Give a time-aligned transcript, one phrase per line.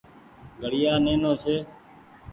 [0.59, 1.55] گهڙيآ نينو ڇي۔